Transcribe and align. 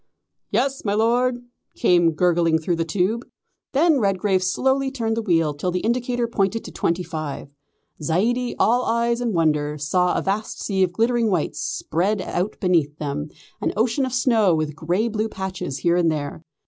"Yes, 0.49 0.83
my 0.83 0.95
Lord," 0.95 1.43
came 1.75 2.13
gurgling 2.13 2.57
through 2.57 2.77
the 2.77 2.83
tube. 2.83 3.23
Then 3.73 3.99
Redgrave 3.99 4.41
slowly 4.41 4.89
turned 4.89 5.15
the 5.15 5.21
wheel 5.21 5.53
till 5.53 5.69
the 5.69 5.81
indicator 5.81 6.27
pointed 6.27 6.63
to 6.65 6.71
twenty 6.71 7.03
five. 7.03 7.49
Zaidie, 8.01 8.55
all 8.57 8.83
eyes 8.85 9.21
and 9.21 9.31
wonder, 9.35 9.77
saw 9.77 10.17
a 10.17 10.23
vast 10.23 10.59
sea 10.59 10.81
of 10.81 10.91
glittering 10.91 11.29
white 11.29 11.55
spread 11.55 12.19
out 12.19 12.59
beneath 12.59 12.97
them, 12.97 13.29
an 13.61 13.73
ocean 13.77 14.03
of 14.03 14.11
snow 14.15 14.55
with 14.55 14.75
grey 14.75 15.07
blue 15.07 15.29
patches 15.29 15.77
here 15.77 15.97
and 15.97 16.09
there. 16.11 16.41